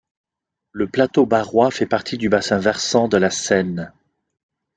[0.71, 3.93] Le Plateau barrois fait partie du bassin versant de la Seine.